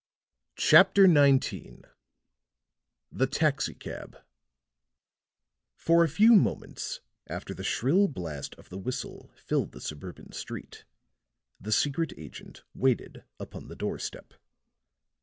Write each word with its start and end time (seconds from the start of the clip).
CHAPTER 0.57 1.03
XIX 1.05 1.83
THE 3.11 3.27
TAXI 3.27 3.75
CAB 3.75 4.17
For 5.75 6.03
a 6.03 6.09
few 6.09 6.33
moments 6.35 7.01
after 7.27 7.53
the 7.53 7.63
shrill 7.63 8.07
blast 8.07 8.55
of 8.55 8.69
the 8.69 8.79
whistle 8.79 9.29
filled 9.35 9.73
the 9.73 9.79
suburban 9.79 10.31
street, 10.31 10.85
the 11.59 11.71
secret 11.71 12.13
agent 12.17 12.63
waited 12.73 13.25
upon 13.39 13.67
the 13.67 13.75
door 13.75 13.99
step. 13.99 14.33